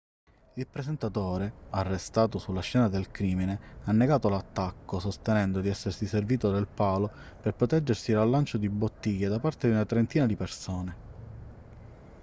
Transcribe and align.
il 0.55 0.65
presentatore 0.65 1.53
arrestato 1.69 2.39
sulla 2.39 2.61
scena 2.61 2.89
del 2.89 3.11
crimine 3.11 3.59
ha 3.83 3.91
negato 3.91 4.29
l'attacco 4.29 4.97
sostenendo 4.97 5.61
di 5.61 5.69
essersi 5.69 6.07
servito 6.07 6.49
del 6.51 6.65
palo 6.65 7.11
per 7.39 7.53
proteggersi 7.53 8.11
dal 8.11 8.27
lancio 8.27 8.57
di 8.57 8.67
bottiglie 8.67 9.27
da 9.29 9.37
parte 9.37 9.67
di 9.67 9.73
una 9.75 9.85
trentina 9.85 10.25
di 10.25 10.35
persone 10.35 10.95